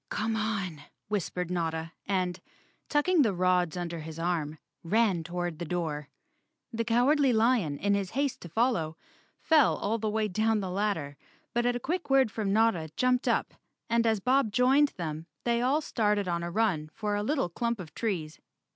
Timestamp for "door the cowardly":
5.65-7.31